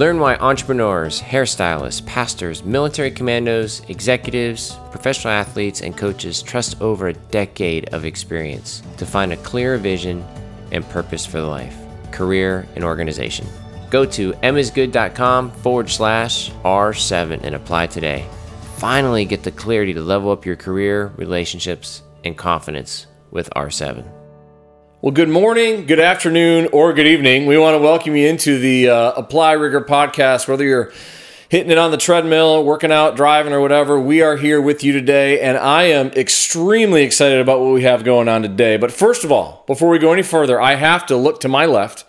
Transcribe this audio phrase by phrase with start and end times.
[0.00, 7.12] Learn why entrepreneurs, hairstylists, pastors, military commandos, executives, professional athletes, and coaches trust over a
[7.12, 10.24] decade of experience to find a clearer vision
[10.72, 11.76] and purpose for life,
[12.12, 13.46] career, and organization.
[13.90, 18.24] Go to emmasgood.com forward slash R7 and apply today.
[18.78, 24.19] Finally, get the clarity to level up your career, relationships, and confidence with R7.
[25.02, 27.46] Well, good morning, good afternoon, or good evening.
[27.46, 30.46] We want to welcome you into the uh, Apply Rigor podcast.
[30.46, 30.92] Whether you're
[31.48, 34.92] hitting it on the treadmill, working out, driving, or whatever, we are here with you
[34.92, 35.40] today.
[35.40, 38.76] And I am extremely excited about what we have going on today.
[38.76, 41.64] But first of all, before we go any further, I have to look to my
[41.64, 42.04] left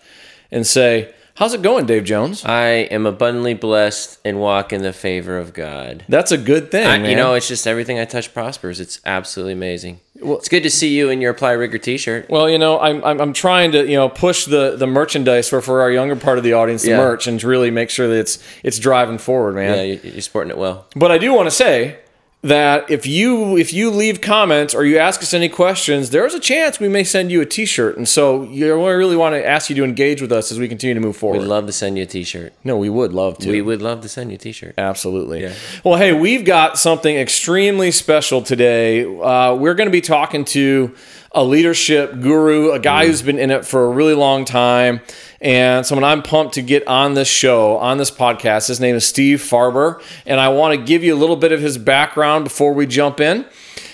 [0.50, 2.44] and say, How's it going, Dave Jones?
[2.44, 6.04] I am abundantly blessed and walk in the favor of God.
[6.06, 6.86] That's a good thing.
[6.86, 8.80] I, you know, it's just everything I touch prospers.
[8.80, 10.00] It's absolutely amazing.
[10.22, 12.30] Well, it's good to see you in your Apply Rigor T-shirt.
[12.30, 15.60] Well, you know, I'm, I'm, I'm trying to you know push the the merchandise for
[15.60, 16.98] for our younger part of the audience, the Yeah.
[16.98, 19.76] merch, and really make sure that it's it's driving forward, man.
[19.76, 20.86] Yeah, you- you're sporting it well.
[20.96, 21.96] But I do want to say
[22.42, 26.40] that if you if you leave comments or you ask us any questions, there's a
[26.40, 27.96] chance we may send you a T-shirt.
[27.96, 30.58] And so you know, we really want to ask you to engage with us as
[30.58, 31.38] we continue to move forward.
[31.38, 32.52] We'd love to send you a T-shirt.
[32.64, 33.50] no, we would love to.
[33.50, 34.74] We would love to send you a T-shirt.
[34.76, 35.42] Absolutely.
[35.42, 35.54] Yeah.
[35.84, 39.04] Well, hey, we've got something extremely special today.
[39.04, 40.94] Uh, we're going to be talking to
[41.34, 45.00] a leadership guru, a guy who's been in it for a really long time,
[45.42, 48.68] and someone I'm pumped to get on this show, on this podcast.
[48.68, 51.60] His name is Steve Farber, and I want to give you a little bit of
[51.60, 53.44] his background before we jump in.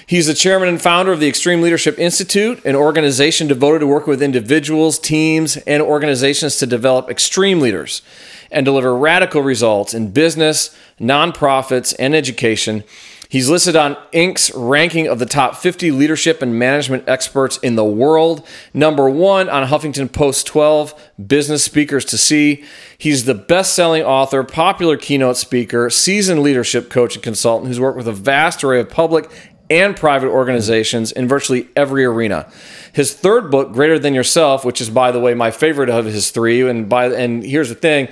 [0.06, 4.10] He's the chairman and founder of the Extreme Leadership Institute, an organization devoted to working
[4.10, 8.02] with individuals, teams, and organizations to develop extreme leaders
[8.50, 12.84] and deliver radical results in business, nonprofits, and education.
[13.30, 17.84] He's listed on Inc.'s ranking of the top 50 leadership and management experts in the
[17.84, 22.64] world, number one on Huffington Post 12 Business Speakers to See.
[22.96, 27.98] He's the best selling author, popular keynote speaker, seasoned leadership coach, and consultant who's worked
[27.98, 29.30] with a vast array of public
[29.68, 32.50] and private organizations in virtually every arena.
[32.94, 36.30] His third book, Greater Than Yourself, which is by the way my favorite of his
[36.30, 38.08] three, and by and here's the thing,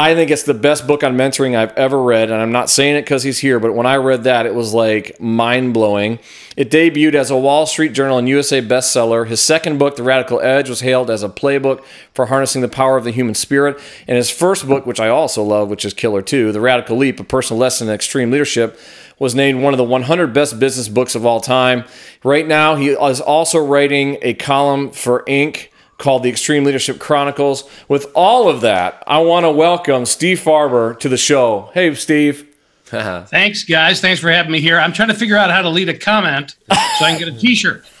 [0.00, 2.96] I think it's the best book on mentoring I've ever read, and I'm not saying
[2.96, 6.18] it because he's here, but when I read that, it was like mind blowing.
[6.56, 9.26] It debuted as a Wall Street Journal and USA bestseller.
[9.26, 11.84] His second book, The Radical Edge, was hailed as a playbook
[12.14, 13.78] for harnessing the power of the human spirit.
[14.08, 17.20] And his first book, which I also love, which is Killer 2, The Radical Leap,
[17.20, 18.80] a personal lesson in extreme leadership,
[19.18, 21.84] was named one of the 100 best business books of all time.
[22.24, 25.68] Right now, he is also writing a column for Inc.
[26.00, 27.62] called The Extreme Leadership Chronicles.
[27.86, 31.70] With all of that, I want to welcome Steve Farber to the show.
[31.74, 32.48] Hey, Steve.
[32.86, 34.00] Thanks, guys.
[34.00, 34.76] Thanks for having me here.
[34.80, 37.38] I'm trying to figure out how to lead a comment so I can get a
[37.38, 37.84] T-shirt.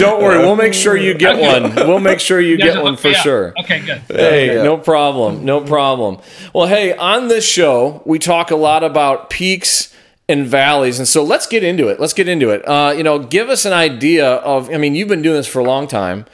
[0.00, 1.60] Don't worry, we'll make sure you get Okay.
[1.60, 1.74] one.
[1.86, 3.22] We'll make sure you You get one for me up.
[3.22, 3.52] sure.
[3.60, 4.02] Okay, good.
[4.08, 5.44] Hey, no problem.
[5.44, 6.18] No problem.
[6.52, 9.93] Well, hey, on this show, we talk a lot about peaks
[10.28, 10.98] and valleys.
[10.98, 12.00] And so let's get into it.
[12.00, 12.66] Let's get into it.
[12.66, 15.58] Uh, you know, give us an idea of, I mean, you've been doing this for
[15.58, 16.24] a long time.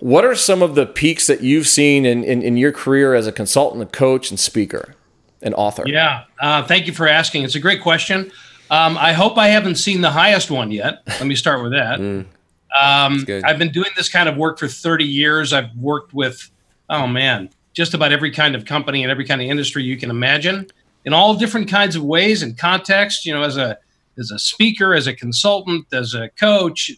[0.00, 3.26] What are some of the peaks that you've seen in, in, in your career as
[3.26, 4.94] a consultant, a coach, and speaker
[5.42, 5.84] and author?
[5.86, 6.24] Yeah.
[6.40, 7.42] Uh, thank you for asking.
[7.42, 8.30] It's a great question.
[8.70, 11.02] Um, I hope I haven't seen the highest one yet.
[11.06, 12.26] Let me start with that.
[12.78, 13.44] Um, good.
[13.44, 15.54] I've been doing this kind of work for 30 years.
[15.54, 16.50] I've worked with,
[16.90, 20.10] oh man, just about every kind of company and every kind of industry you can
[20.10, 20.66] imagine
[21.08, 23.78] in all different kinds of ways and contexts, you know, as a,
[24.18, 26.90] as a speaker, as a consultant, as a coach.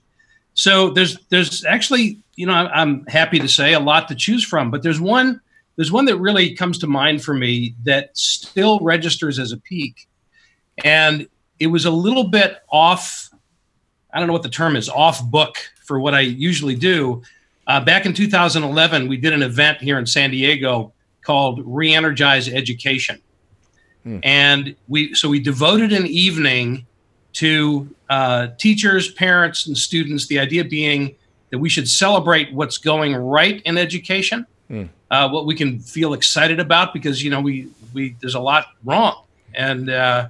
[0.55, 4.69] So there's, there's actually, you know, I'm, happy to say a lot to choose from,
[4.69, 5.41] but there's one,
[5.77, 10.09] there's one that really comes to mind for me that still registers as a peak.
[10.83, 11.29] And
[11.61, 13.31] it was a little bit off
[14.13, 17.23] I don't know what the term is, off book for what I usually do.
[17.69, 23.23] Uh, back in 2011, we did an event here in San Diego called Re-Energize Education,
[24.23, 26.87] and we so we devoted an evening
[27.35, 30.27] to uh, teachers, parents, and students.
[30.27, 31.15] The idea being
[31.51, 34.47] that we should celebrate what's going right in education,
[35.11, 38.67] uh, what we can feel excited about, because you know we we there's a lot
[38.85, 39.25] wrong,
[39.55, 40.29] and uh,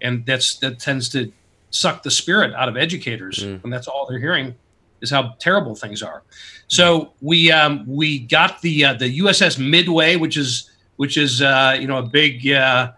[0.00, 1.32] and that's that tends to
[1.70, 4.54] suck the spirit out of educators and that's all they're hearing
[5.00, 6.22] is how terrible things are.
[6.68, 11.76] So we um, we got the uh, the USS Midway, which is which is uh,
[11.78, 12.92] you know a big uh,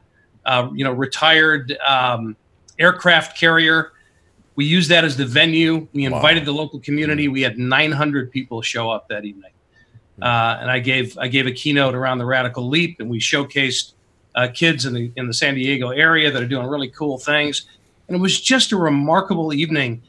[0.46, 2.37] uh, you know retired um,
[2.79, 3.93] aircraft carrier.
[4.56, 5.88] We used that as the venue.
[5.93, 7.26] We invited the local community.
[7.26, 9.50] We had 900 people show up that evening,
[10.23, 13.94] uh, and I gave I gave a keynote around the radical leap, and we showcased
[14.35, 17.67] uh, kids in the in the San Diego area that are doing really cool things.
[18.08, 20.02] And it was just a remarkable evening,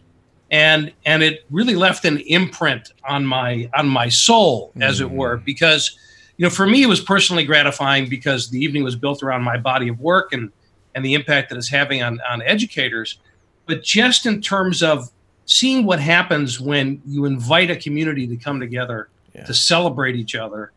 [0.52, 5.38] and and it really left an imprint on my on my soul, as it were,
[5.38, 5.98] because
[6.38, 9.58] you know, for me, it was personally gratifying because the evening was built around my
[9.58, 10.52] body of work and
[10.94, 13.20] and the impact that it's having on on educators.
[13.66, 15.10] But just in terms of
[15.46, 19.44] seeing what happens when you invite a community to come together yeah.
[19.46, 20.72] to celebrate each other.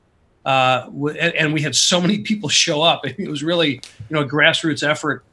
[0.44, 0.88] Uh,
[1.36, 3.04] and we had so many people show up.
[3.18, 5.24] It was really, you know, a grassroots effort.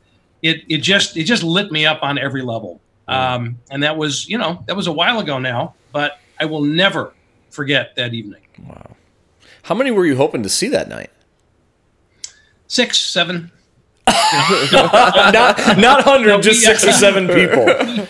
[0.42, 2.82] It, it just it just lit me up on every level.
[3.08, 6.64] Um, and that was, you know, that was a while ago now, but I will
[6.64, 7.14] never
[7.52, 8.42] forget that evening.
[8.68, 8.96] Wow.
[9.66, 11.10] How many were you hoping to see that night?
[12.68, 13.52] Six, seven.
[14.72, 18.08] not not hundred, just six or seven people.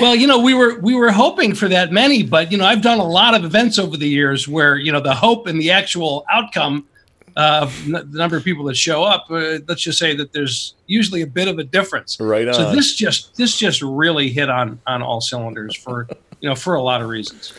[0.00, 2.82] well, you know, we were we were hoping for that many, but you know, I've
[2.82, 5.70] done a lot of events over the years where you know the hope and the
[5.70, 6.88] actual outcome
[7.36, 9.26] of the number of people that show up.
[9.30, 12.18] Uh, let's just say that there's usually a bit of a difference.
[12.18, 12.54] Right on.
[12.54, 16.08] So this just this just really hit on on all cylinders for
[16.40, 17.52] you know for a lot of reasons.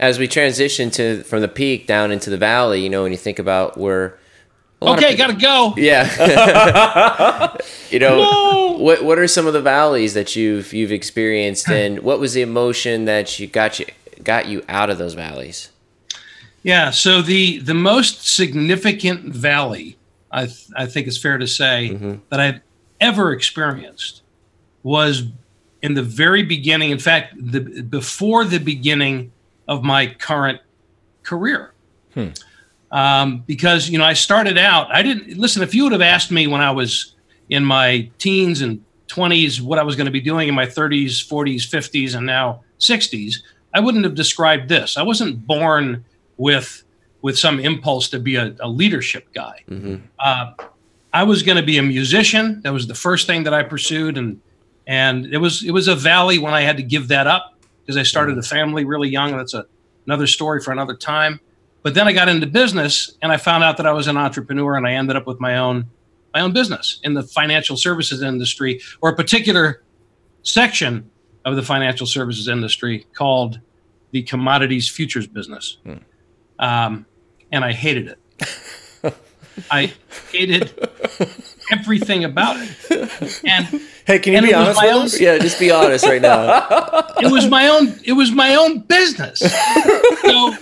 [0.00, 3.18] As we transition to from the peak down into the valley, you know, when you
[3.18, 4.18] think about where
[4.82, 5.74] Okay, gotta go.
[5.76, 7.56] Yeah.
[7.90, 8.76] you know, no.
[8.78, 12.42] what what are some of the valleys that you've you've experienced, and what was the
[12.42, 13.86] emotion that you got you
[14.24, 15.70] got you out of those valleys?
[16.62, 16.90] Yeah.
[16.90, 19.98] So the the most significant valley,
[20.30, 22.14] I th- I think it's fair to say mm-hmm.
[22.30, 22.60] that I've
[23.00, 24.22] ever experienced
[24.82, 25.24] was
[25.82, 26.90] in the very beginning.
[26.90, 29.32] In fact, the before the beginning
[29.70, 30.60] of my current
[31.22, 31.72] career.
[32.12, 32.28] Hmm
[32.90, 34.94] um, because you know I started out.
[34.94, 35.62] I didn't listen.
[35.62, 37.14] If you would have asked me when I was
[37.48, 41.26] in my teens and 20s what I was going to be doing in my 30s,
[41.26, 43.36] 40s, 50s, and now 60s,
[43.74, 44.96] I wouldn't have described this.
[44.96, 46.04] I wasn't born
[46.36, 46.84] with
[47.22, 49.62] with some impulse to be a, a leadership guy.
[49.68, 49.96] Mm-hmm.
[50.18, 50.52] Uh,
[51.12, 52.62] I was going to be a musician.
[52.62, 54.40] That was the first thing that I pursued, and
[54.86, 57.54] and it was it was a valley when I had to give that up
[57.90, 58.40] because I started mm-hmm.
[58.40, 59.36] a family really young.
[59.36, 59.66] That's a,
[60.06, 61.40] another story for another time.
[61.82, 64.76] But then I got into business and I found out that I was an entrepreneur
[64.76, 65.90] and I ended up with my own
[66.32, 69.82] my own business in the financial services industry or a particular
[70.44, 71.10] section
[71.44, 73.58] of the financial services industry called
[74.12, 75.78] the commodities futures business.
[75.82, 75.94] Hmm.
[76.60, 77.06] Um,
[77.50, 79.14] and I hated it.
[79.72, 79.92] I
[80.30, 80.72] hated
[81.72, 82.70] everything about it.
[83.46, 83.66] And
[84.06, 85.20] hey, can you be honest with own, us?
[85.20, 87.06] Yeah, just be honest right now.
[87.20, 87.94] It was my own.
[88.04, 89.40] It was my own business.
[90.22, 90.54] So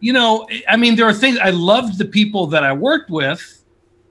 [0.00, 3.62] you know, I mean, there are things I loved the people that I worked with.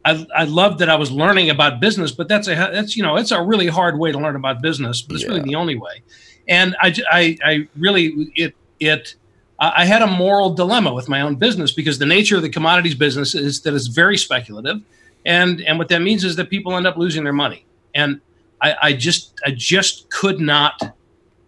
[0.05, 3.17] I, I loved that I was learning about business, but that's a that's you know
[3.17, 5.31] it's a really hard way to learn about business, but it's yeah.
[5.31, 6.01] really the only way.
[6.47, 9.15] And I, I, I really it it
[9.59, 12.95] I had a moral dilemma with my own business because the nature of the commodities
[12.95, 14.81] business is that it's very speculative,
[15.25, 17.65] and and what that means is that people end up losing their money.
[17.93, 18.21] And
[18.61, 20.81] I, I just I just could not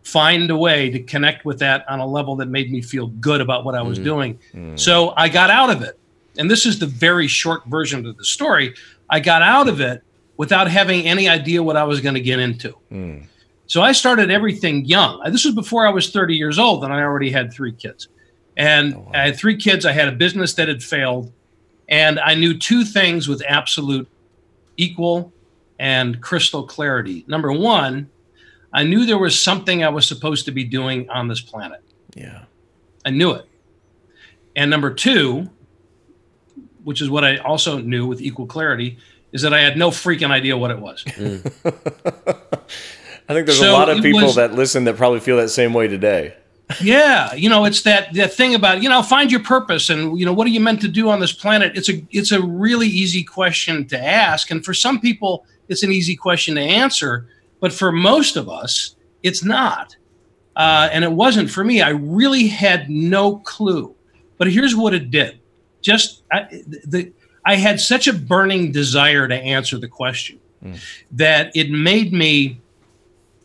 [0.04, 3.42] find a way to connect with that on a level that made me feel good
[3.42, 4.04] about what I was mm.
[4.04, 4.40] doing.
[4.54, 4.80] Mm.
[4.80, 5.98] So I got out of it.
[6.38, 8.74] And this is the very short version of the story.
[9.10, 10.04] I got out of it
[10.38, 12.76] without having any idea what I was going to get into.
[12.92, 13.26] Mm.
[13.68, 15.22] So I started everything young.
[15.32, 18.08] This was before I was 30 years old, and I already had three kids.
[18.58, 19.12] And oh, wow.
[19.14, 19.86] I had three kids.
[19.86, 21.32] I had a business that had failed.
[21.90, 24.08] And I knew two things with absolute
[24.78, 25.34] equal
[25.80, 27.26] and crystal clarity.
[27.28, 28.10] Number one,
[28.72, 31.82] I knew there was something I was supposed to be doing on this planet.
[32.16, 32.44] Yeah.
[33.06, 33.46] I knew it.
[34.56, 35.50] And number two,
[36.84, 38.98] which is what I also knew with equal clarity,
[39.32, 41.04] is that I had no freaking idea what it was.
[41.06, 41.52] Mm.
[43.30, 45.50] I think there's so a lot of people was, that listen that probably feel that
[45.50, 46.36] same way today.
[46.82, 50.26] Yeah, you know, it's that that thing about you know find your purpose and you
[50.26, 51.78] know what are you meant to do on this planet.
[51.78, 55.92] It's a it's a really easy question to ask, and for some people, it's an
[55.92, 57.28] easy question to answer.
[57.60, 59.96] But for most of us, it's not.
[60.56, 61.82] Uh, and it wasn't for me.
[61.82, 63.96] I really had no clue.
[64.38, 65.40] But here's what it did.
[65.82, 66.44] Just I,
[66.86, 67.12] the,
[67.46, 70.78] I had such a burning desire to answer the question mm.
[71.12, 72.62] that it made me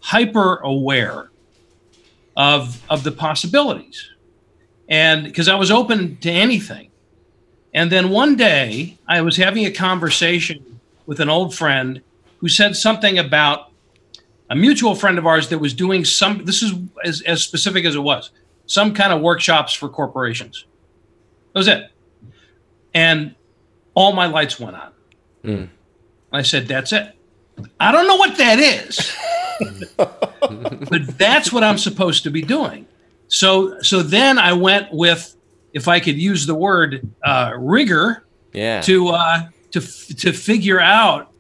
[0.01, 1.31] hyper aware
[2.39, 4.09] of of the possibilities,
[4.89, 6.91] and because I was open to anything.
[7.75, 12.01] And then one day I was having a conversation with an old friend
[12.39, 13.71] who said something about
[14.49, 16.73] a mutual friend of ours that was doing some this is
[17.05, 18.31] as, as specific as it was
[18.67, 20.65] some kind of workshops for corporations.
[21.53, 21.91] That was it.
[22.95, 23.35] And
[23.95, 24.93] all my lights went on.
[25.45, 25.69] Mm.
[26.33, 27.15] i said that's it.
[27.81, 29.17] I don't know what that is
[30.41, 32.87] but that's what i'm supposed to be doing
[33.29, 35.37] so so then i went with
[35.73, 41.33] if i could use the word uh, rigor yeah to uh, to to figure out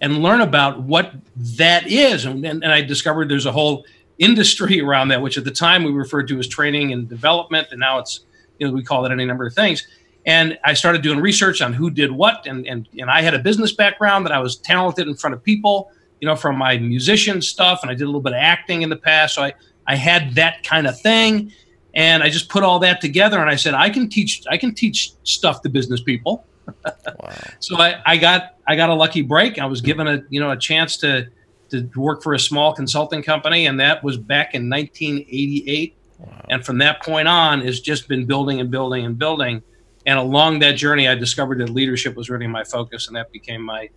[0.00, 2.24] and learn about what that is.
[2.24, 3.84] And, and, and, I discovered there's a whole
[4.18, 7.80] industry around that, which at the time we referred to as training and development, and
[7.80, 8.20] now it's
[8.58, 9.86] you know we call it any number of things.
[10.26, 12.46] And I started doing research on who did what.
[12.46, 15.42] And, and, and I had a business background that I was talented in front of
[15.42, 17.80] people, you know, from my musician stuff.
[17.82, 19.34] And I did a little bit of acting in the past.
[19.34, 19.54] So I,
[19.86, 21.52] I had that kind of thing.
[21.94, 24.74] And I just put all that together and I said, I can teach, I can
[24.74, 26.46] teach stuff to business people.
[26.66, 27.32] wow.
[27.60, 29.58] So I, I got, I got a lucky break.
[29.58, 31.28] I was given a, you know, a chance to,
[31.70, 33.66] to work for a small consulting company.
[33.66, 35.96] And that was back in 1988.
[36.18, 36.46] Wow.
[36.50, 39.62] And from that point on, it's just been building and building and building.
[40.06, 43.62] And along that journey, I discovered that leadership was really my focus, and that became
[43.62, 43.90] my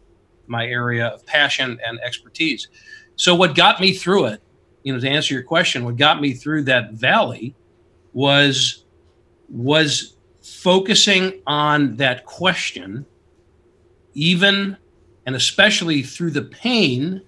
[0.51, 2.67] my area of passion and expertise.
[3.15, 4.41] So, what got me through it,
[4.83, 7.55] you know, to answer your question, what got me through that valley
[8.13, 8.83] was
[9.49, 13.05] was focusing on that question,
[14.13, 14.77] even
[15.25, 17.21] and especially through the pain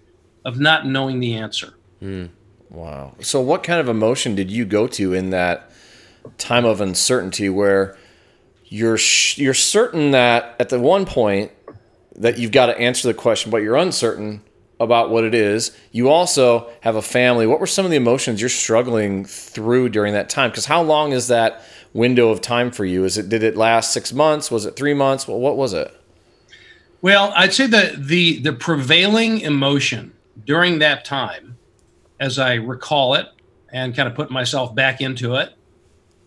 [0.46, 1.74] of not knowing the answer.
[2.01, 2.30] Mm.
[2.70, 3.13] Wow.
[3.22, 5.72] So, what kind of emotion did you go to in that
[6.38, 7.98] time of uncertainty where
[8.65, 11.51] you're sh- you're certain that at the one point
[12.15, 14.41] that you've got to answer the question, but you're uncertain
[14.79, 15.75] about what it is.
[15.91, 17.48] You also have a family.
[17.48, 20.50] What were some of the emotions you're struggling through during that time?
[20.50, 21.62] Because how long is that
[21.93, 23.03] window of time for you?
[23.05, 24.51] Is it did it last six months?
[24.51, 25.27] Was it three months?
[25.27, 25.93] Well, what was it?
[27.01, 30.13] Well, I'd say that the the prevailing emotion
[30.46, 31.53] during that time
[32.24, 33.27] as I recall it
[33.70, 35.53] and kind of put myself back into it,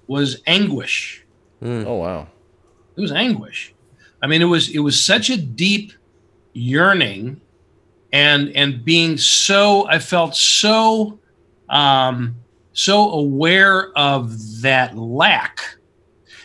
[0.06, 1.24] was anguish.
[1.62, 1.86] Mm.
[1.86, 2.28] Oh wow.
[2.96, 3.72] It was anguish.
[4.22, 5.92] I mean, it was it was such a deep
[6.52, 7.40] yearning
[8.12, 11.18] and and being so I felt so
[11.68, 12.36] um
[12.72, 15.76] so aware of that lack.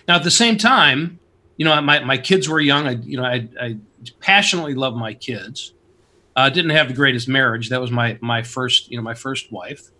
[0.08, 1.20] Now at the same time,
[1.58, 2.88] you know, my, my kids were young.
[2.88, 3.78] I you know, I, I
[4.20, 5.74] passionately love my kids.
[6.36, 7.70] Uh, didn't have the greatest marriage.
[7.70, 9.92] That was my my first, you know, my first wife.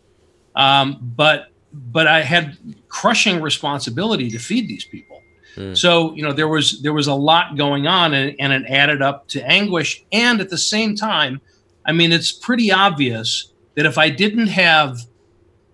[0.56, 2.58] Um, but but I had
[2.90, 5.21] crushing responsibility to feed these people.
[5.56, 5.78] Mm.
[5.78, 9.02] So you know there was there was a lot going on, and, and it added
[9.02, 10.04] up to anguish.
[10.12, 11.42] And at the same time,
[11.86, 15.00] I mean, it's pretty obvious that if I didn't have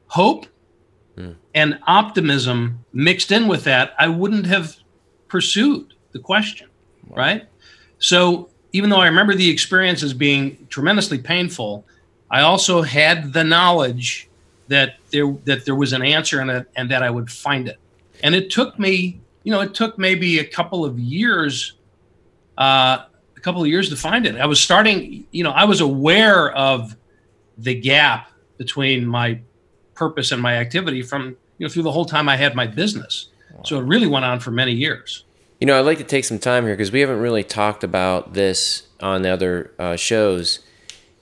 [0.07, 0.47] hope
[1.17, 1.35] mm.
[1.53, 4.77] and optimism mixed in with that, I wouldn't have
[5.27, 6.69] pursued the question,
[7.07, 7.17] wow.
[7.17, 7.45] right?
[7.99, 11.85] So even though I remember the experience as being tremendously painful,
[12.29, 14.29] I also had the knowledge
[14.67, 17.79] that there that there was an answer in it and that I would find it.
[18.23, 21.75] And it took me, you know, it took maybe a couple of years,
[22.57, 23.05] uh,
[23.37, 24.35] a couple of years to find it.
[24.35, 26.97] I was starting, you know, I was aware of
[27.57, 29.39] the gap between my
[29.93, 33.29] purpose and my activity from, you know, through the whole time I had my business.
[33.53, 33.61] Wow.
[33.63, 35.23] So it really went on for many years.
[35.61, 38.33] You know, I'd like to take some time here because we haven't really talked about
[38.33, 40.59] this on the other uh, shows.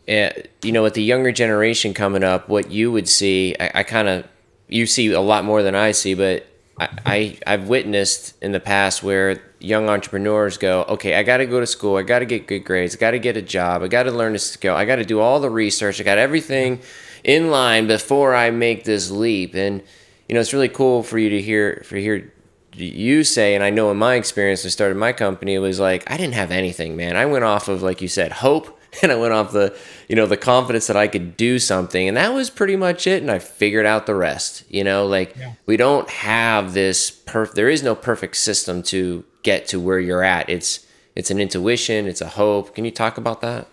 [0.10, 0.32] Uh,
[0.63, 4.08] you know, with the younger generation coming up, what you would see, I, I kind
[4.08, 4.25] of,
[4.67, 8.60] you see a lot more than I see, but I, I have witnessed in the
[8.60, 12.25] past where young entrepreneurs go, okay, I got to go to school, I got to
[12.25, 14.75] get good grades, I got to get a job, I got to learn a skill,
[14.75, 16.82] I got to do all the research, I got everything
[17.24, 19.55] in line before I make this leap.
[19.55, 19.82] And
[20.27, 22.32] you know, it's really cool for you to hear for hear
[22.74, 26.10] you say, and I know in my experience, I started my company, it was like
[26.12, 27.15] I didn't have anything, man.
[27.15, 29.75] I went off of like you said, hope, and I went off the
[30.08, 33.22] you know the confidence that I could do something, and that was pretty much it.
[33.22, 34.64] And I figured out the rest.
[34.70, 35.54] You know, like yeah.
[35.66, 37.56] we don't have this perfect.
[37.56, 40.50] There is no perfect system to get to where you're at.
[40.50, 40.86] It's
[41.16, 42.08] it's an intuition.
[42.08, 42.75] It's a hope.
[42.75, 43.68] Can you talk about that?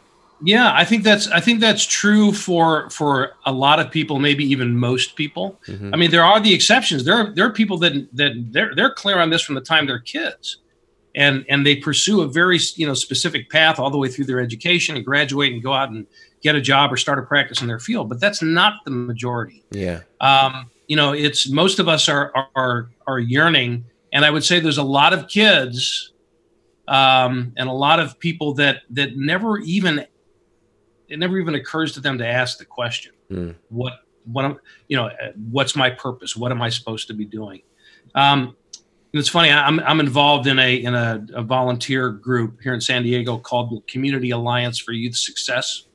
[0.45, 4.45] Yeah, I think that's I think that's true for for a lot of people, maybe
[4.45, 5.61] even most people.
[5.69, 5.95] Mm-hmm.
[5.95, 7.05] I mean, there are the exceptions.
[7.05, 9.87] There are there are people that that they're they're clear on this from the time
[9.87, 10.57] they're kids,
[11.15, 14.41] and and they pursue a very you know specific path all the way through their
[14.41, 16.07] education and graduate and go out and
[16.43, 18.09] get a job or start a practice in their field.
[18.09, 19.65] But that's not the majority.
[19.71, 20.01] Yeah.
[20.21, 24.61] Um, you know, it's most of us are are are yearning, and I would say
[24.61, 26.13] there's a lot of kids
[26.89, 30.07] um, and a lot of people that that never even
[31.09, 33.55] it never even occurs to them to ask the question mm.
[33.69, 35.11] what what am, you know
[35.51, 37.63] what's my purpose what am i supposed to be doing
[38.15, 38.57] um,
[39.13, 43.03] it's funny I'm, I'm involved in a in a, a, volunteer group here in san
[43.03, 45.87] diego called the community alliance for youth success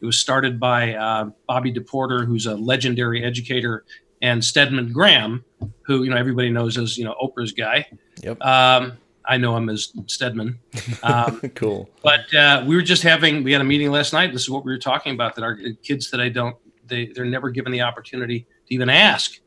[0.00, 3.84] it was started by uh, Bobbi DePorter who's a legendary educator
[4.22, 5.44] and stedman graham
[5.82, 7.86] who you know everybody knows as you know oprah's guy
[8.22, 8.92] yep um,
[9.30, 10.58] I know him as Stedman.
[11.04, 11.88] Um, cool.
[12.02, 14.32] But uh, we were just having we had a meeting last night.
[14.32, 17.50] This is what we were talking about that our kids today don't they they're never
[17.50, 19.38] given the opportunity to even ask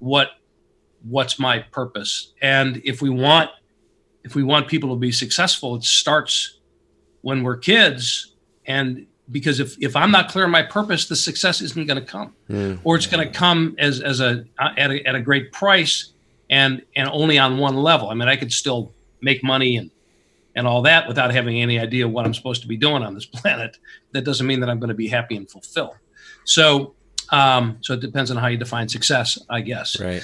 [0.00, 0.32] what
[1.08, 2.32] what's my purpose.
[2.40, 3.50] And if we want
[4.24, 6.58] if we want people to be successful, it starts
[7.22, 8.34] when we're kids.
[8.66, 12.06] And because if, if I'm not clear on my purpose, the success isn't going to
[12.06, 12.78] come, mm.
[12.84, 16.12] or it's going to come as as a at, a at a great price
[16.50, 18.10] and and only on one level.
[18.10, 19.90] I mean, I could still make money and
[20.54, 23.26] and all that without having any idea what I'm supposed to be doing on this
[23.40, 23.78] planet,
[24.12, 25.96] that doesn't mean that I'm going to be happy and fulfilled.
[26.44, 26.94] So,
[27.30, 29.98] um, so it depends on how you define success, I guess.
[29.98, 30.22] Right.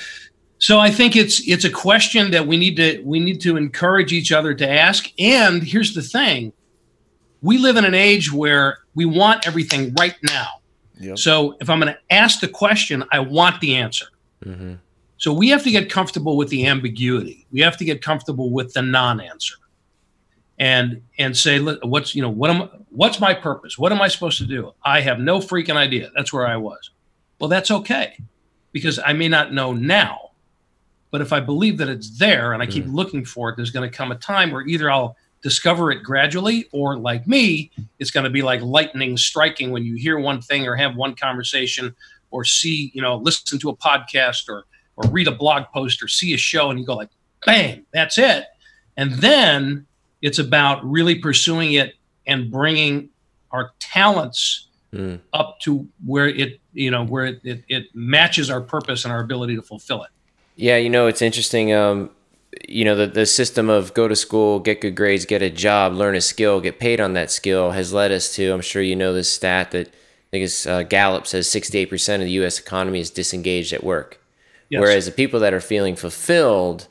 [0.58, 4.12] So I think it's it's a question that we need to we need to encourage
[4.12, 5.10] each other to ask.
[5.18, 6.52] And here's the thing:
[7.42, 10.46] we live in an age where we want everything right now.
[11.00, 11.18] Yep.
[11.18, 14.06] So if I'm going to ask the question, I want the answer.
[14.44, 14.74] Mm-hmm.
[15.16, 17.46] So we have to get comfortable with the ambiguity.
[17.52, 19.54] We have to get comfortable with the non-answer,
[20.58, 23.78] and and say, what's you know what am what's my purpose?
[23.78, 24.74] What am I supposed to do?
[24.84, 26.10] I have no freaking idea.
[26.16, 26.90] That's where I was.
[27.38, 28.18] Well, that's okay,
[28.72, 30.27] because I may not know now,
[31.10, 32.94] but if I believe that it's there and I keep mm.
[32.94, 36.68] looking for it, there's going to come a time where either I'll discover it gradually,
[36.72, 40.66] or like me, it's going to be like lightning striking when you hear one thing
[40.66, 41.94] or have one conversation
[42.30, 44.64] or see, you know, listen to a podcast or
[44.96, 47.10] or read a blog post or see a show and you go like,
[47.46, 48.46] bang, that's it.
[48.96, 49.86] And then
[50.22, 51.94] it's about really pursuing it
[52.26, 53.10] and bringing
[53.52, 55.20] our talents mm.
[55.32, 59.20] up to where it, you know, where it, it, it matches our purpose and our
[59.20, 60.10] ability to fulfill it.
[60.58, 61.72] Yeah, you know, it's interesting.
[61.72, 62.10] Um,
[62.66, 65.92] you know the, the system of go to school get good grades get a job
[65.92, 68.96] learn a skill get paid on that skill has led us to i'm sure you
[68.96, 73.00] know this stat that i think it's uh, gallup says 68% of the us economy
[73.00, 74.20] is disengaged at work
[74.70, 74.80] yes.
[74.80, 76.88] whereas the people that are feeling fulfilled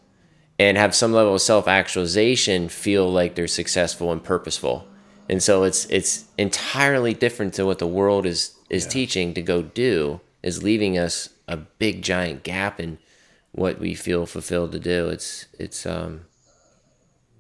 [0.60, 4.88] and have some level of self-actualization feel like they're successful and purposeful
[5.28, 8.92] and so it's it's entirely different to what the world is is yeah.
[8.92, 12.98] teaching to go do is leaving us a big giant gap in
[13.58, 15.10] what we feel fulfilled to do.
[15.10, 16.22] It's it's um.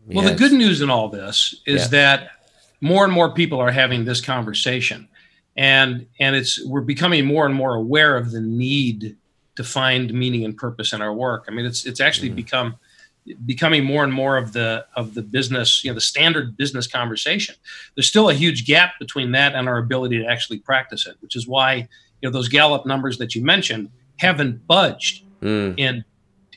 [0.07, 1.87] Well, the good news in all this is yeah.
[1.89, 2.31] that
[2.79, 5.07] more and more people are having this conversation,
[5.55, 9.15] and and it's we're becoming more and more aware of the need
[9.55, 11.45] to find meaning and purpose in our work.
[11.47, 12.75] I mean, it's it's actually mm become
[13.45, 17.53] becoming more and more of the of the business you know the standard business conversation
[17.93, 21.35] there's still a huge gap between that and our ability to actually practice it which
[21.35, 21.87] is why you
[22.23, 25.73] know those gallup numbers that you mentioned haven't budged mm.
[25.77, 26.03] in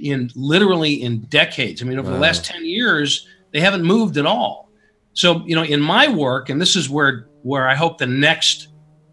[0.01, 1.83] in literally in decades.
[1.83, 2.15] I mean, over wow.
[2.15, 4.71] the last 10 years, they haven't moved at all.
[5.13, 8.69] So, you know, in my work, and this is where where I hope the next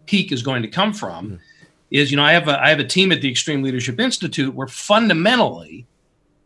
[0.06, 1.38] peak is going to come from, mm.
[1.90, 4.54] is you know, I have a I have a team at the Extreme Leadership Institute
[4.54, 5.86] where fundamentally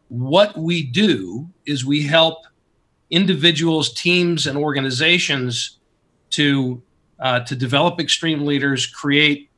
[0.08, 2.44] what we do is we help
[3.10, 5.78] individuals, teams, and organizations
[6.30, 6.82] to
[7.20, 9.50] uh, to develop extreme leaders, create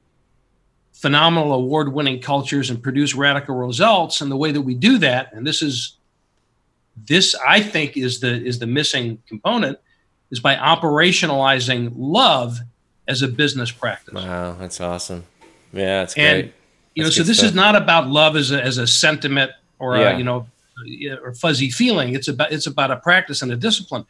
[1.04, 4.22] phenomenal award winning cultures and produce radical results.
[4.22, 5.98] And the way that we do that, and this is
[6.96, 9.78] this I think is the is the missing component,
[10.30, 12.58] is by operationalizing love
[13.06, 14.14] as a business practice.
[14.14, 15.24] Wow, that's awesome.
[15.74, 16.54] Yeah, that's and, great.
[16.94, 17.50] You know, so this stuff.
[17.50, 20.12] is not about love as a, as a sentiment or yeah.
[20.12, 20.46] a, you know
[21.22, 22.14] or fuzzy feeling.
[22.14, 24.06] It's about it's about a practice and a discipline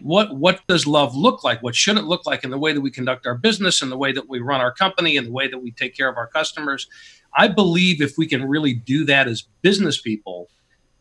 [0.00, 1.62] what what does love look like?
[1.62, 3.98] What should it look like in the way that we conduct our business and the
[3.98, 6.26] way that we run our company and the way that we take care of our
[6.26, 6.88] customers?
[7.36, 10.48] I believe if we can really do that as business people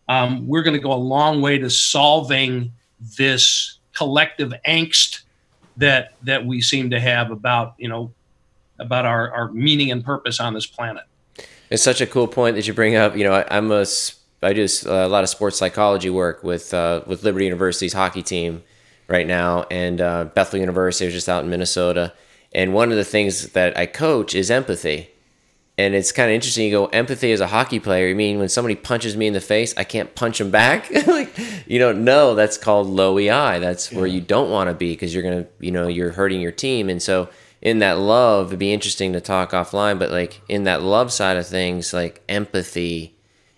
[0.10, 2.71] um, we're going to go a long way to solving
[3.17, 5.21] this collective angst
[5.77, 8.12] that that we seem to have about you know
[8.79, 11.03] about our, our meaning and purpose on this planet.
[11.69, 13.15] It's such a cool point that you bring up.
[13.15, 13.86] You know I, i'm a
[14.41, 18.63] I do a lot of sports psychology work with uh, with Liberty University's hockey team,
[19.13, 21.06] right now, and uh, Bethel University.
[21.06, 22.13] I was just out in Minnesota,
[22.52, 25.10] and one of the things that I coach is empathy.
[25.76, 26.65] And it's kind of interesting.
[26.65, 28.08] You go empathy as a hockey player.
[28.08, 30.91] You mean when somebody punches me in the face, I can't punch them back?
[31.08, 32.36] like you don't know.
[32.36, 33.60] That's called low EI.
[33.60, 33.97] That's yeah.
[33.97, 36.89] where you don't want to be because you're gonna, you know, you're hurting your team.
[36.89, 37.28] And so
[37.62, 39.97] in that love, it'd be interesting to talk offline.
[39.97, 43.15] But like in that love side of things, like empathy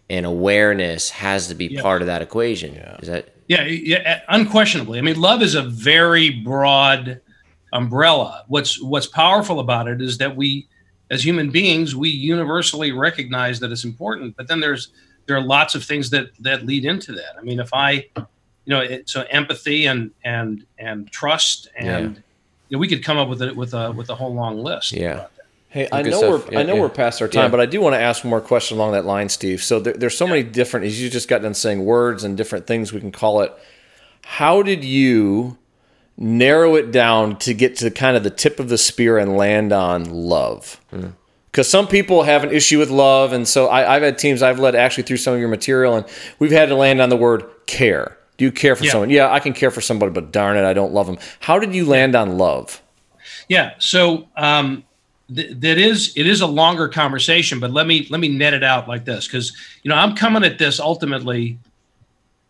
[0.10, 1.82] and awareness has to be yeah.
[1.82, 2.76] part of that equation.
[2.76, 2.98] Yeah.
[3.02, 4.98] Is that yeah, yeah, uh, unquestionably.
[4.98, 7.22] I mean, love is a very broad
[7.74, 8.44] umbrella.
[8.48, 10.68] What's what's powerful about it is that we,
[11.12, 14.36] as human beings, we universally recognize that it's important.
[14.36, 14.90] But then there's
[15.28, 17.36] there are lots of things that that lead into that.
[17.38, 18.26] I mean, if I, you
[18.68, 22.22] know, it, so empathy and and and trust and yeah.
[22.70, 24.92] you know, we could come up with it with a with a whole long list.
[24.92, 25.28] Yeah.
[25.76, 26.48] Hey, I know stuff.
[26.48, 26.82] we're yeah, I know yeah.
[26.84, 27.50] we're past our time, yeah.
[27.50, 29.62] but I do want to ask one more question along that line, Steve.
[29.62, 30.86] So there, there's so many different.
[30.86, 33.54] As you just got done saying words and different things we can call it.
[34.24, 35.58] How did you
[36.16, 39.74] narrow it down to get to kind of the tip of the spear and land
[39.74, 40.80] on love?
[41.52, 41.72] Because mm.
[41.72, 44.76] some people have an issue with love, and so I, have had teams I've led
[44.76, 46.06] actually through some of your material, and
[46.40, 48.18] we've had to land on the word care.
[48.38, 49.10] Do you care for someone?
[49.10, 51.18] Yeah, I can care for somebody, but darn it, I don't love them.
[51.42, 52.82] How did you land on love?
[53.50, 54.30] Yeah, so.
[54.38, 54.86] Um,
[55.28, 58.88] that is it is a longer conversation but let me let me net it out
[58.88, 61.58] like this because you know i'm coming at this ultimately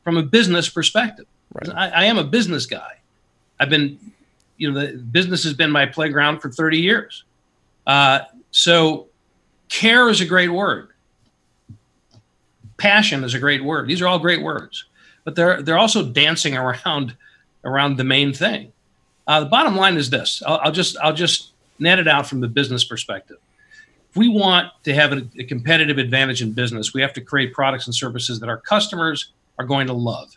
[0.05, 1.25] from a business perspective.
[1.51, 1.75] Right.
[1.75, 2.99] I, I am a business guy.
[3.59, 3.99] I've been,
[4.57, 7.23] you know, the business has been my playground for 30 years.
[7.85, 8.19] Uh,
[8.51, 9.07] so
[9.67, 10.89] care is a great word.
[12.77, 13.87] Passion is a great word.
[13.87, 14.85] These are all great words,
[15.23, 17.15] but they're they're also dancing around
[17.63, 18.71] around the main thing.
[19.27, 22.41] Uh, the bottom line is this: I'll, I'll, just I'll just net it out from
[22.41, 23.37] the business perspective.
[24.09, 27.53] If we want to have a, a competitive advantage in business, we have to create
[27.53, 30.35] products and services that our customers are going to love.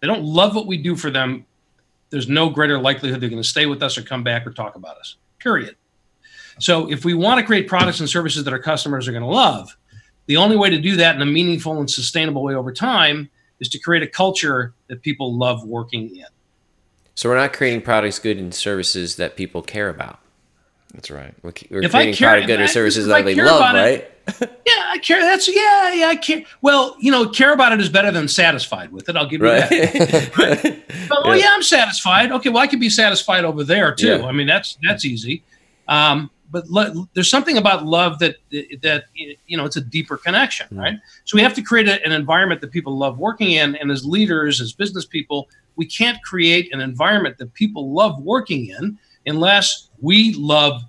[0.00, 1.44] They don't love what we do for them.
[2.10, 4.74] There's no greater likelihood they're going to stay with us or come back or talk
[4.74, 5.16] about us.
[5.38, 5.76] Period.
[6.58, 9.28] So if we want to create products and services that our customers are going to
[9.28, 9.76] love,
[10.26, 13.68] the only way to do that in a meaningful and sustainable way over time is
[13.70, 16.26] to create a culture that people love working in.
[17.20, 20.20] So we're not creating products, good, and services that people care about.
[20.94, 21.34] That's right.
[21.42, 24.10] We're, we're creating care, product, good, or services that they love, right?
[24.40, 25.20] yeah, I care.
[25.20, 26.06] That's yeah, yeah.
[26.06, 26.44] I care.
[26.62, 29.16] Well, you know, care about it is better than satisfied with it.
[29.16, 29.68] I'll give you right.
[29.68, 30.38] that.
[30.38, 30.82] right?
[31.10, 31.48] but, oh yeah.
[31.50, 32.32] I'm satisfied.
[32.32, 34.20] Okay, well, I can be satisfied over there too.
[34.20, 34.24] Yeah.
[34.24, 35.42] I mean, that's that's easy.
[35.88, 38.36] Um, but lo- there's something about love that
[38.80, 40.78] that you know it's a deeper connection, mm.
[40.78, 40.98] right?
[41.26, 44.06] So we have to create a, an environment that people love working in, and as
[44.06, 45.50] leaders, as business people,
[45.80, 50.82] we can't create an environment that people love working in unless we love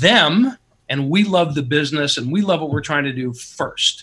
[0.00, 0.58] them
[0.88, 4.02] and we love the business and we love what we're trying to do first.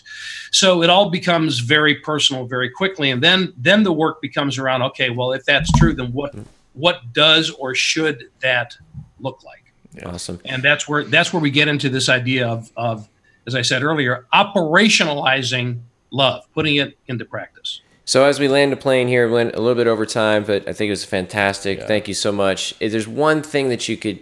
[0.50, 4.80] So it all becomes very personal very quickly and then then the work becomes around
[4.82, 6.34] okay well if that's true then what
[6.72, 8.78] what does or should that
[9.20, 9.74] look like?
[10.06, 10.40] Awesome.
[10.46, 13.06] And that's where that's where we get into this idea of of
[13.46, 18.76] as i said earlier operationalizing love putting it into practice so as we land the
[18.76, 21.78] plane here, went a little bit over time, but I think it was fantastic.
[21.78, 21.86] Yeah.
[21.86, 22.74] Thank you so much.
[22.80, 24.18] If there's one thing that you could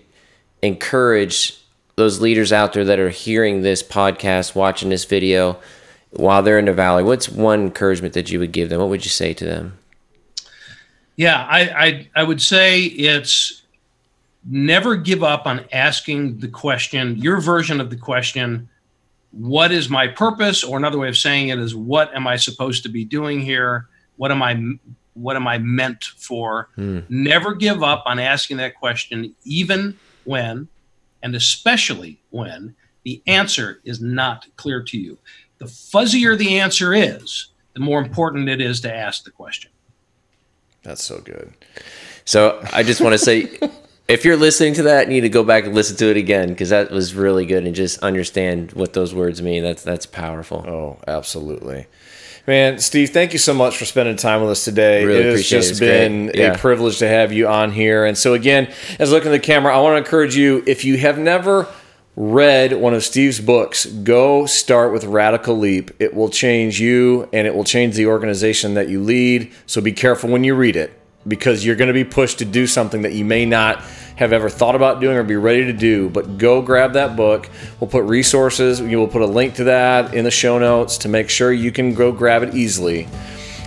[0.63, 1.59] encourage
[1.97, 5.59] those leaders out there that are hearing this podcast, watching this video
[6.11, 8.79] while they're in the valley, what's one encouragement that you would give them?
[8.79, 9.79] What would you say to them?
[11.17, 13.63] Yeah, I, I, I would say it's
[14.45, 18.69] never give up on asking the question, your version of the question,
[19.33, 20.63] what is my purpose?
[20.63, 23.89] Or another way of saying it is, what am I supposed to be doing here?
[24.17, 24.61] What am I
[25.15, 26.71] what am I meant for?
[26.77, 27.01] Hmm.
[27.09, 30.69] Never give up on asking that question, even when
[31.23, 35.19] and especially when the answer is not clear to you.
[35.59, 39.71] The fuzzier the answer is, the more important it is to ask the question.
[40.83, 41.53] That's so good.
[42.25, 43.59] So I just want to say
[44.09, 46.49] if you're listening to that, you need to go back and listen to it again
[46.49, 49.63] because that was really good and just understand what those words mean.
[49.63, 50.65] That's that's powerful.
[50.67, 51.87] Oh, absolutely.
[52.45, 55.05] Man, Steve, thank you so much for spending time with us today.
[55.05, 55.81] Really it has just it.
[55.81, 56.55] been yeah.
[56.55, 58.05] a privilege to have you on here.
[58.05, 60.85] And so, again, as I look at the camera, I want to encourage you if
[60.85, 61.69] you have never
[62.17, 65.93] read one of Steve's books, go start with Radical Leap.
[66.01, 69.53] It will change you and it will change the organization that you lead.
[69.67, 72.67] So be careful when you read it because you're going to be pushed to do
[72.67, 73.83] something that you may not
[74.17, 76.09] have ever thought about doing or be ready to do.
[76.09, 77.49] But go grab that book.
[77.81, 81.09] We'll put resources, we will put a link to that in the show notes to
[81.09, 83.09] make sure you can go grab it easily.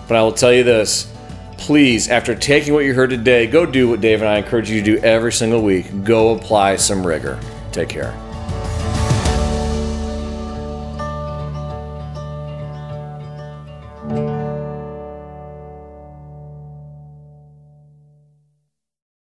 [0.07, 1.11] But I will tell you this
[1.57, 4.81] please, after taking what you heard today, go do what Dave and I encourage you
[4.81, 6.03] to do every single week.
[6.03, 7.39] Go apply some rigor.
[7.71, 8.24] Take care.